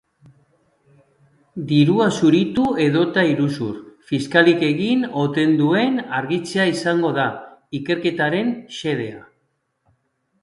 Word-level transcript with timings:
Dirua 1.71 2.05
zuritu 2.21 2.63
edota 2.85 3.25
iruzur 3.33 3.75
fiskalik 4.11 4.65
egin 4.69 5.05
oten 5.25 5.53
duen 5.61 5.99
argitzea 6.21 6.65
izango 6.77 7.11
da 7.19 7.27
ikerketaren 7.81 8.49
xedea. 8.79 9.21